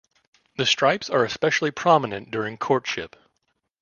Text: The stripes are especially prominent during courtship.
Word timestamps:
The 0.57 0.65
stripes 0.65 1.11
are 1.11 1.23
especially 1.23 1.69
prominent 1.69 2.31
during 2.31 2.57
courtship. 2.57 3.15